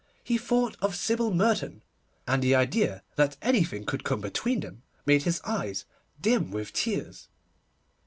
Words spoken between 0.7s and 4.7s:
of Sybil Merton, and the idea that anything could come between